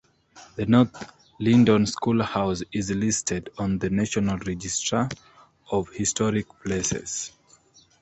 [0.55, 0.95] The North
[1.39, 5.07] Lyndon Schoolhouse is listed on the National Register
[5.71, 7.31] of Historic Places.